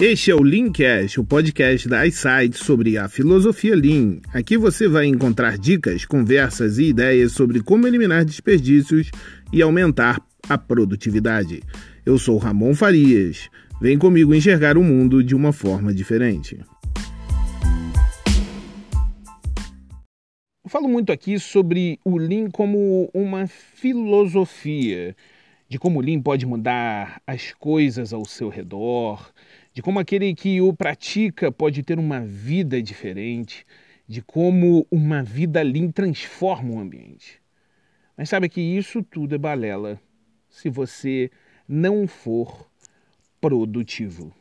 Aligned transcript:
Este 0.00 0.30
é 0.30 0.34
o 0.36 0.44
Leancast, 0.44 1.18
o 1.18 1.24
podcast 1.24 1.88
da 1.88 2.06
iSight 2.06 2.56
sobre 2.56 2.96
a 2.96 3.08
filosofia 3.08 3.74
Lean. 3.74 4.20
Aqui 4.32 4.56
você 4.56 4.86
vai 4.86 5.06
encontrar 5.06 5.58
dicas, 5.58 6.04
conversas 6.04 6.78
e 6.78 6.84
ideias 6.84 7.32
sobre 7.32 7.60
como 7.60 7.84
eliminar 7.84 8.24
desperdícios 8.24 9.10
e 9.52 9.60
aumentar 9.60 10.24
a 10.48 10.56
produtividade. 10.56 11.64
Eu 12.06 12.16
sou 12.16 12.38
Ramon 12.38 12.76
Farias. 12.76 13.50
Vem 13.80 13.98
comigo 13.98 14.32
enxergar 14.32 14.78
o 14.78 14.84
mundo 14.84 15.20
de 15.20 15.34
uma 15.34 15.52
forma 15.52 15.92
diferente. 15.92 16.60
Eu 20.64 20.70
falo 20.70 20.88
muito 20.88 21.10
aqui 21.10 21.40
sobre 21.40 21.98
o 22.04 22.16
Lean 22.16 22.48
como 22.52 23.10
uma 23.12 23.48
filosofia, 23.48 25.16
de 25.68 25.76
como 25.76 25.98
o 25.98 26.02
Lean 26.02 26.22
pode 26.22 26.46
mudar 26.46 27.20
as 27.26 27.52
coisas 27.52 28.12
ao 28.12 28.24
seu 28.24 28.48
redor, 28.48 29.32
de 29.78 29.82
como 29.82 30.00
aquele 30.00 30.34
que 30.34 30.60
o 30.60 30.72
pratica 30.72 31.52
pode 31.52 31.84
ter 31.84 32.00
uma 32.00 32.20
vida 32.20 32.82
diferente, 32.82 33.64
de 34.08 34.20
como 34.20 34.84
uma 34.90 35.22
vida 35.22 35.62
lean 35.62 35.88
transforma 35.92 36.74
o 36.74 36.80
ambiente. 36.80 37.40
Mas 38.16 38.28
sabe 38.28 38.48
que 38.48 38.60
isso 38.60 39.04
tudo 39.04 39.36
é 39.36 39.38
balela 39.38 40.00
se 40.50 40.68
você 40.68 41.30
não 41.68 42.08
for 42.08 42.68
produtivo. 43.40 44.34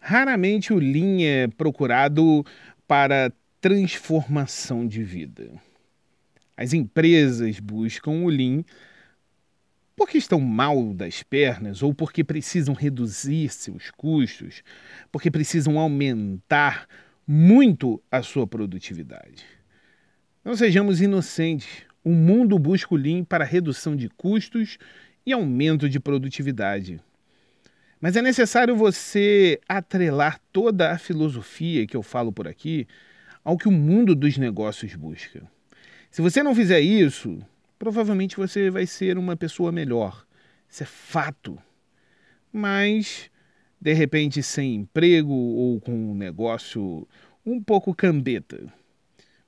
Raramente 0.00 0.72
o 0.72 0.78
Lean 0.80 1.22
é 1.22 1.46
procurado 1.46 2.44
para 2.88 3.32
transformação 3.60 4.86
de 4.86 5.02
vida. 5.02 5.50
As 6.56 6.72
empresas 6.72 7.60
buscam 7.60 8.22
o 8.22 8.28
Lean 8.28 8.64
porque 9.96 10.16
estão 10.16 10.40
mal 10.40 10.94
das 10.94 11.24
pernas 11.24 11.82
ou 11.82 11.92
porque 11.92 12.22
precisam 12.22 12.72
reduzir 12.72 13.48
seus 13.48 13.90
custos, 13.90 14.62
porque 15.10 15.30
precisam 15.30 15.78
aumentar 15.78 16.86
muito 17.26 18.00
a 18.10 18.22
sua 18.22 18.46
produtividade. 18.46 19.44
Não 20.44 20.56
sejamos 20.56 21.00
inocentes. 21.00 21.84
O 22.04 22.10
mundo 22.10 22.58
busca 22.58 22.94
o 22.94 22.96
Lean 22.96 23.24
para 23.24 23.44
redução 23.44 23.96
de 23.96 24.08
custos 24.08 24.78
e 25.26 25.32
aumento 25.32 25.88
de 25.88 25.98
produtividade. 25.98 27.00
Mas 28.00 28.16
é 28.16 28.22
necessário 28.22 28.76
você 28.76 29.60
atrelar 29.68 30.40
toda 30.52 30.92
a 30.92 30.98
filosofia 30.98 31.86
que 31.86 31.96
eu 31.96 32.02
falo 32.02 32.32
por 32.32 32.46
aqui 32.46 32.86
ao 33.48 33.56
que 33.56 33.66
o 33.66 33.72
mundo 33.72 34.14
dos 34.14 34.36
negócios 34.36 34.94
busca. 34.94 35.42
Se 36.10 36.20
você 36.20 36.42
não 36.42 36.54
fizer 36.54 36.80
isso, 36.80 37.38
provavelmente 37.78 38.36
você 38.36 38.68
vai 38.68 38.84
ser 38.84 39.16
uma 39.16 39.38
pessoa 39.38 39.72
melhor. 39.72 40.26
Isso 40.68 40.82
é 40.82 40.86
fato. 40.86 41.56
Mas, 42.52 43.30
de 43.80 43.94
repente, 43.94 44.42
sem 44.42 44.74
emprego 44.74 45.32
ou 45.32 45.80
com 45.80 46.10
um 46.10 46.14
negócio 46.14 47.08
um 47.46 47.58
pouco 47.58 47.94
cambeta. 47.94 48.70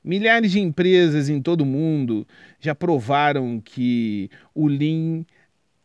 Milhares 0.03 0.53
de 0.53 0.61
empresas 0.61 1.29
em 1.29 1.43
todo 1.43 1.61
o 1.61 1.67
mundo 1.67 2.27
já 2.59 2.75
provaram 2.75 3.61
que 3.61 4.31
o 4.55 4.67
Lean 4.67 5.27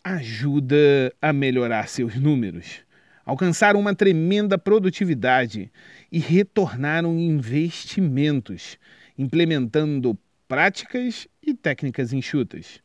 ajuda 0.02 1.14
a 1.22 1.34
melhorar 1.34 1.90
seus 1.90 2.16
números 2.16 2.86
alcançaram 3.26 3.80
uma 3.80 3.96
tremenda 3.96 4.58
produtividade 4.58 5.72
e 6.16 6.20
retornaram 6.20 7.20
investimentos, 7.20 8.80
implementando 9.18 10.18
práticas 10.48 11.28
e 11.44 11.54
técnicas 11.54 12.14
enxutas. 12.14 12.82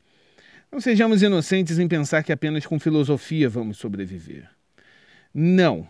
Não 0.72 0.80
sejamos 0.80 1.22
inocentes 1.22 1.78
em 1.78 1.86
pensar 1.86 2.24
que 2.24 2.32
apenas 2.32 2.66
com 2.66 2.80
filosofia 2.80 3.48
vamos 3.48 3.78
sobreviver. 3.78 4.50
Não. 5.32 5.88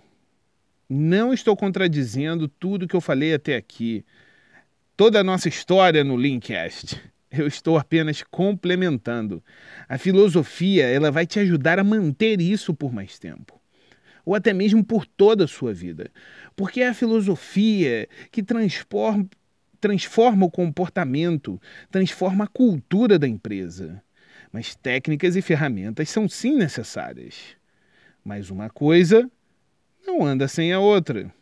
Não 0.86 1.32
estou 1.32 1.56
contradizendo 1.56 2.46
tudo 2.46 2.86
que 2.86 2.94
eu 2.94 3.00
falei 3.00 3.32
até 3.32 3.56
aqui. 3.56 4.04
Toda 4.94 5.20
a 5.20 5.24
nossa 5.24 5.48
história 5.48 6.04
no 6.04 6.18
Linkcast. 6.18 7.00
Eu 7.32 7.46
estou 7.46 7.78
apenas 7.78 8.22
complementando. 8.22 9.42
A 9.88 9.96
filosofia, 9.96 10.84
ela 10.84 11.10
vai 11.10 11.26
te 11.26 11.40
ajudar 11.40 11.78
a 11.78 11.84
manter 11.84 12.38
isso 12.38 12.74
por 12.74 12.92
mais 12.92 13.18
tempo 13.18 13.59
ou 14.24 14.34
até 14.34 14.52
mesmo 14.52 14.84
por 14.84 15.06
toda 15.06 15.44
a 15.44 15.48
sua 15.48 15.72
vida. 15.72 16.10
Porque 16.56 16.80
é 16.80 16.88
a 16.88 16.94
filosofia 16.94 18.08
que 18.30 18.42
transforma, 18.42 19.28
transforma 19.80 20.46
o 20.46 20.50
comportamento, 20.50 21.60
transforma 21.90 22.44
a 22.44 22.48
cultura 22.48 23.18
da 23.18 23.26
empresa. 23.28 24.02
Mas 24.52 24.74
técnicas 24.74 25.36
e 25.36 25.42
ferramentas 25.42 26.08
são 26.10 26.28
sim 26.28 26.56
necessárias. 26.56 27.56
Mas 28.24 28.50
uma 28.50 28.68
coisa 28.68 29.30
não 30.06 30.24
anda 30.24 30.48
sem 30.48 30.72
a 30.72 30.80
outra. 30.80 31.32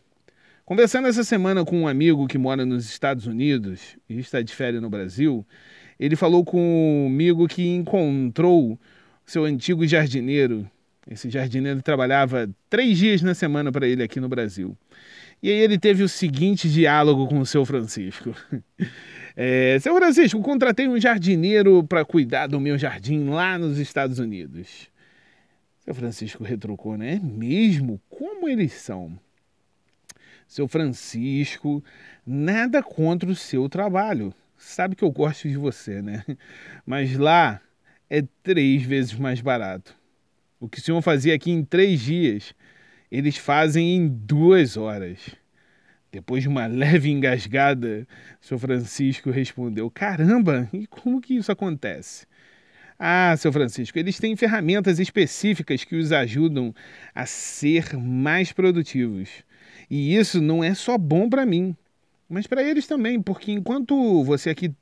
Conversando 0.65 1.09
essa 1.09 1.25
semana 1.25 1.65
com 1.65 1.81
um 1.81 1.89
amigo 1.89 2.27
que 2.27 2.37
mora 2.37 2.67
nos 2.67 2.85
Estados 2.85 3.27
Unidos 3.27 3.97
e 4.09 4.19
está 4.19 4.43
de 4.43 4.55
férias 4.55 4.83
no 4.83 4.91
Brasil, 4.91 5.47
ele 5.99 6.15
falou 6.15 6.45
comigo 6.45 7.49
que 7.49 7.67
encontrou 7.67 8.79
seu 9.25 9.45
antigo 9.45 9.87
jardineiro 9.87 10.71
esse 11.11 11.31
jardineiro 11.31 11.81
trabalhava 11.83 12.51
três 12.69 12.99
dias 12.99 13.23
na 13.23 13.35
semana 13.35 13.73
para 13.73 13.87
ele 13.87 14.03
aqui 14.03 14.21
no 14.21 14.29
Brasil. 14.29 14.77
E 15.43 15.49
aí 15.49 15.59
ele 15.59 15.79
teve 15.79 16.03
o 16.03 16.09
seguinte 16.09 16.69
diálogo 16.69 17.27
com 17.27 17.39
o 17.39 17.47
seu 17.47 17.65
Francisco. 17.65 18.35
É, 19.41 19.79
seu 19.79 19.95
Francisco, 19.95 20.41
contratei 20.41 20.89
um 20.89 20.99
jardineiro 20.99 21.85
para 21.85 22.05
cuidar 22.05 22.49
do 22.49 22.59
meu 22.59 22.77
jardim 22.77 23.29
lá 23.29 23.57
nos 23.57 23.79
Estados 23.79 24.19
Unidos. 24.19 24.91
Seu 25.85 25.95
Francisco 25.95 26.43
retrucou, 26.43 26.99
né? 26.99 27.21
Mesmo? 27.23 28.01
Como 28.11 28.49
eles 28.49 28.73
são? 28.73 29.17
Seu 30.49 30.67
Francisco, 30.67 31.85
nada 32.27 32.83
contra 32.83 33.31
o 33.31 33.37
seu 33.37 33.69
trabalho. 33.69 34.35
Sabe 34.57 34.97
que 34.97 35.05
eu 35.05 35.11
gosto 35.13 35.49
de 35.49 35.57
você, 35.57 36.03
né? 36.03 36.25
Mas 36.85 37.17
lá 37.17 37.61
é 38.11 38.25
três 38.43 38.83
vezes 38.83 39.15
mais 39.15 39.41
barato. 39.41 39.95
O 40.61 40.69
que 40.69 40.79
o 40.79 40.83
senhor 40.83 41.01
fazia 41.03 41.35
aqui 41.35 41.51
em 41.51 41.65
três 41.65 42.01
dias, 42.01 42.55
eles 43.11 43.37
fazem 43.37 43.97
em 43.97 44.09
duas 44.09 44.77
horas. 44.77 45.19
Depois 46.11 46.43
de 46.43 46.49
uma 46.49 46.67
leve 46.69 47.11
engasgada, 47.11 48.07
senhor 48.41 48.59
Francisco 48.59 49.31
respondeu: 49.31 49.91
Caramba, 49.91 50.69
e 50.73 50.87
como 50.87 51.21
que 51.21 51.35
isso 51.35 51.53
acontece? 51.53 52.27
Ah, 52.99 53.37
seu 53.39 53.53
Francisco, 53.53 53.97
eles 53.97 54.19
têm 54.19 54.35
ferramentas 54.35 54.99
específicas 54.99 55.85
que 55.85 55.95
os 55.95 56.11
ajudam 56.11 56.75
a 57.15 57.25
ser 57.27 57.97
mais 57.97 58.51
produtivos. 58.51 59.45
E 59.89 60.17
isso 60.17 60.41
não 60.41 60.65
é 60.65 60.75
só 60.75 60.99
bom 60.99 61.29
para 61.29 61.47
mim, 61.47 61.77
mas 62.29 62.49
para 62.49 62.63
eles 62.63 62.89
também, 62.89 63.23
porque 63.23 63.53
enquanto 63.53 64.25
você 64.25 64.51
aqui 64.51 64.75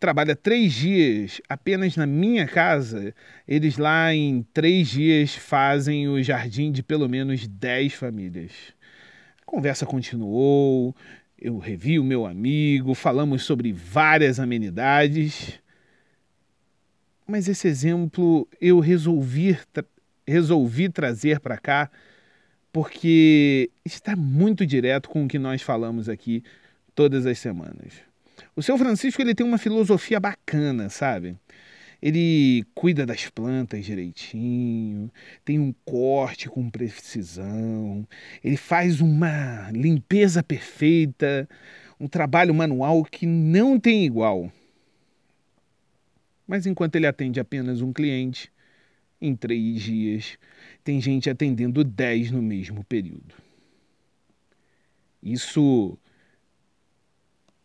trabalha 0.00 0.34
três 0.34 0.72
dias 0.72 1.42
apenas 1.46 1.94
na 1.94 2.06
minha 2.06 2.46
casa, 2.46 3.14
eles 3.46 3.76
lá 3.76 4.12
em 4.14 4.42
três 4.54 4.88
dias 4.88 5.34
fazem 5.36 6.08
o 6.08 6.22
jardim 6.22 6.72
de 6.72 6.82
pelo 6.82 7.06
menos 7.06 7.46
dez 7.46 7.92
famílias. 7.92 8.50
A 9.42 9.44
conversa 9.44 9.84
continuou, 9.84 10.96
eu 11.38 11.58
revi 11.58 11.98
o 11.98 12.04
meu 12.04 12.24
amigo, 12.24 12.94
falamos 12.94 13.42
sobre 13.44 13.72
várias 13.72 14.40
amenidades. 14.40 15.60
Mas 17.26 17.46
esse 17.46 17.68
exemplo 17.68 18.48
eu 18.60 18.80
resolvi, 18.80 19.58
tra 19.72 19.84
resolvi 20.26 20.88
trazer 20.88 21.40
para 21.40 21.58
cá 21.58 21.90
porque 22.72 23.70
está 23.84 24.14
muito 24.14 24.64
direto 24.64 25.08
com 25.08 25.24
o 25.24 25.28
que 25.28 25.38
nós 25.38 25.60
falamos 25.60 26.08
aqui 26.08 26.42
todas 26.94 27.26
as 27.26 27.38
semanas. 27.38 28.09
O 28.56 28.62
seu 28.62 28.76
Francisco 28.76 29.22
ele 29.22 29.34
tem 29.34 29.46
uma 29.46 29.58
filosofia 29.58 30.18
bacana, 30.18 30.88
sabe? 30.88 31.36
Ele 32.02 32.64
cuida 32.74 33.04
das 33.04 33.28
plantas 33.28 33.84
direitinho, 33.84 35.10
tem 35.44 35.58
um 35.58 35.72
corte 35.84 36.48
com 36.48 36.70
precisão, 36.70 38.06
ele 38.42 38.56
faz 38.56 39.00
uma 39.00 39.70
limpeza 39.70 40.42
perfeita, 40.42 41.48
um 41.98 42.08
trabalho 42.08 42.54
manual 42.54 43.04
que 43.04 43.26
não 43.26 43.78
tem 43.78 44.04
igual. 44.06 44.50
Mas 46.46 46.66
enquanto 46.66 46.96
ele 46.96 47.06
atende 47.06 47.38
apenas 47.38 47.82
um 47.82 47.92
cliente, 47.92 48.50
em 49.20 49.36
três 49.36 49.82
dias, 49.82 50.38
tem 50.82 51.00
gente 51.00 51.28
atendendo 51.28 51.84
dez 51.84 52.30
no 52.30 52.40
mesmo 52.40 52.82
período. 52.84 53.34
Isso 55.22 55.98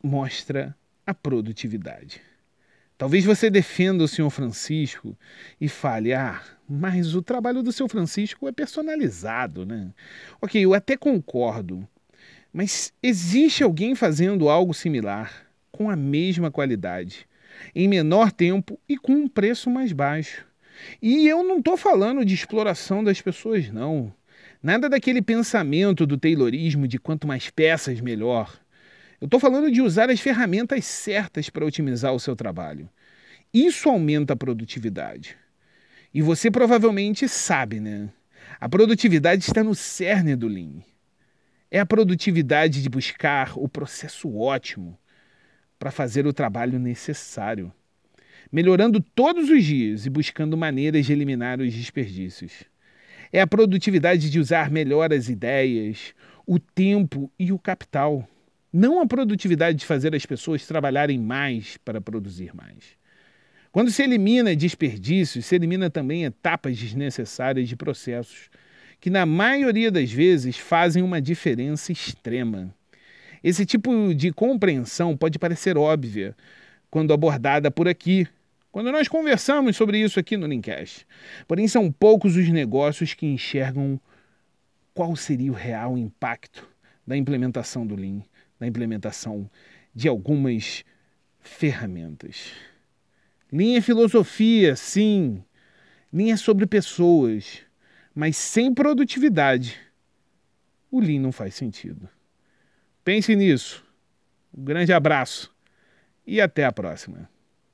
mostra 0.06 0.76
a 1.06 1.14
produtividade. 1.14 2.22
Talvez 2.96 3.26
você 3.26 3.50
defenda 3.50 4.04
o 4.04 4.08
senhor 4.08 4.30
Francisco 4.30 5.18
e 5.60 5.68
fale: 5.68 6.14
ah, 6.14 6.42
mas 6.70 7.16
o 7.16 7.22
trabalho 7.22 7.64
do 7.64 7.72
seu 7.72 7.90
Francisco 7.90 8.48
é 8.48 8.52
personalizado, 8.52 9.66
né? 9.66 9.90
Ok, 10.40 10.64
eu 10.64 10.74
até 10.74 10.96
concordo, 10.96 11.88
mas 12.54 12.94
existe 13.02 13.64
alguém 13.64 13.96
fazendo 13.96 14.48
algo 14.48 14.74
similar, 14.74 15.48
com 15.72 15.90
a 15.90 15.96
mesma 15.96 16.52
qualidade, 16.52 17.28
em 17.74 17.88
menor 17.88 18.32
tempo 18.32 18.80
e 18.88 18.98
com 18.98 19.12
um 19.14 19.28
preço 19.28 19.70
mais 19.70 19.92
baixo. 19.92 20.46
E 21.02 21.28
eu 21.28 21.44
não 21.44 21.58
estou 21.58 21.76
falando 21.76 22.24
de 22.24 22.36
exploração 22.36 23.04
das 23.04 23.20
pessoas, 23.20 23.72
não. 23.72 24.14
Nada 24.62 24.88
daquele 24.88 25.22
pensamento 25.22 26.06
do 26.06 26.18
Taylorismo 26.18 26.88
de 26.88 27.00
quanto 27.00 27.28
mais 27.28 27.50
peças, 27.50 28.00
melhor. 28.00 28.65
Eu 29.20 29.26
estou 29.26 29.40
falando 29.40 29.72
de 29.72 29.82
usar 29.82 30.10
as 30.10 30.20
ferramentas 30.20 30.86
certas 30.86 31.50
para 31.50 31.66
otimizar 31.66 32.14
o 32.14 32.20
seu 32.20 32.36
trabalho. 32.36 32.90
Isso 33.54 33.90
aumenta 33.90 34.34
a 34.34 34.36
produtividade. 34.36 35.38
E 36.14 36.22
você 36.22 36.52
provavelmente 36.52 37.28
sabe, 37.28 37.80
né? 37.80 38.10
A 38.60 38.68
produtividade 38.68 39.44
está 39.44 39.64
no 39.64 39.74
cerne 39.74 40.36
do 40.36 40.48
Lean. 40.48 40.82
É 41.72 41.80
a 41.80 41.86
produtividade 41.86 42.82
de 42.82 42.90
buscar 42.90 43.58
o 43.58 43.68
processo 43.68 44.34
ótimo 44.38 44.98
para 45.80 45.92
fazer 45.92 46.26
o 46.26 46.34
trabalho 46.34 46.80
necessário, 46.80 47.72
melhorando 48.52 49.02
todos 49.02 49.50
os 49.50 49.64
dias 49.64 50.06
e 50.06 50.10
buscando 50.10 50.56
maneiras 50.56 51.06
de 51.06 51.14
eliminar 51.14 51.60
os 51.60 51.74
desperdícios. 51.74 52.64
É 53.32 53.42
a 53.42 53.48
produtividade 53.48 54.30
de 54.30 54.40
usar 54.40 54.70
melhor 54.70 55.12
as 55.12 55.28
ideias, 55.28 56.14
o 56.46 56.60
tempo 56.60 57.32
e 57.38 57.52
o 57.52 57.60
capital. 57.60 58.28
Não 58.78 59.00
a 59.00 59.08
produtividade 59.08 59.78
de 59.78 59.86
fazer 59.86 60.14
as 60.14 60.26
pessoas 60.26 60.68
trabalharem 60.68 61.18
mais 61.18 61.78
para 61.78 62.02
produzir 62.02 62.54
mais. 62.54 62.84
Quando 63.72 63.90
se 63.90 64.04
elimina 64.04 64.54
desperdícios, 64.54 65.46
se 65.46 65.56
elimina 65.56 65.90
também 65.90 66.26
etapas 66.26 66.78
desnecessárias 66.78 67.70
de 67.70 67.78
processos, 67.78 68.50
que 69.00 69.10
na 69.10 69.26
maioria 69.26 69.90
das 69.90 70.12
vezes 70.12 70.58
fazem 70.58 71.02
uma 71.02 71.22
diferença 71.22 71.94
extrema. 71.94 72.76
Esse 73.42 73.66
tipo 73.66 74.14
de 74.14 74.34
compreensão 74.34 75.16
pode 75.16 75.40
parecer 75.40 75.78
óbvia 75.78 76.36
quando 76.92 77.14
abordada 77.14 77.72
por 77.72 77.88
aqui, 77.88 78.28
quando 78.74 78.92
nós 78.92 79.08
conversamos 79.08 79.78
sobre 79.78 80.00
isso 80.00 80.20
aqui 80.20 80.36
no 80.36 80.48
Linkcast. 80.48 81.08
Porém, 81.48 81.66
são 81.70 81.90
poucos 81.90 82.36
os 82.36 82.50
negócios 82.50 83.14
que 83.14 83.26
enxergam 83.26 83.98
qual 84.94 85.16
seria 85.16 85.54
o 85.54 85.56
real 85.56 85.98
impacto 85.98 86.68
da 87.08 87.16
implementação 87.16 87.88
do 87.88 87.96
Lean, 87.96 88.22
da 88.60 88.68
implementação 88.68 89.50
de 89.94 90.08
algumas 90.08 90.84
ferramentas. 91.40 92.52
Linha 93.52 93.78
é 93.78 93.82
filosofia, 93.82 94.76
sim. 94.76 95.44
Linha 96.12 96.34
é 96.34 96.38
sobre 96.38 96.66
pessoas. 96.66 97.62
Mas 98.14 98.38
sem 98.38 98.74
produtividade, 98.74 99.80
o 100.90 101.00
Lean 101.00 101.20
não 101.20 101.32
faz 101.32 101.56
sentido. 101.56 102.08
Pense 103.04 103.36
nisso. 103.36 103.86
Um 104.58 104.64
grande 104.64 104.94
abraço 104.94 105.54
e 106.26 106.40
até 106.40 106.66
a 106.66 106.72
próxima. 106.72 107.30